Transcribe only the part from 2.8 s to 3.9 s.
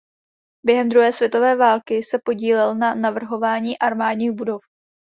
navrhování